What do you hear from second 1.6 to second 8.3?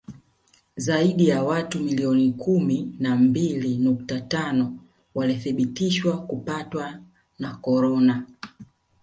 milioni kumi na mbili nukta tano walithibitishwa kupatwa na korona